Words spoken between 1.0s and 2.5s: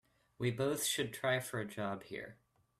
try for a job here.